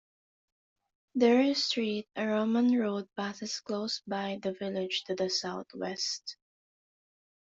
[1.23, 6.37] Dere Street, a Roman road passes close by the village to the southwest.